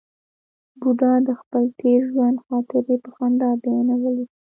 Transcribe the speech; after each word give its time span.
بوډا 0.79 1.13
د 1.27 1.29
خپل 1.41 1.63
تېر 1.79 1.99
ژوند 2.11 2.37
خاطرې 2.45 2.95
په 3.03 3.09
خندا 3.15 3.49
بیانولې. 3.63 4.25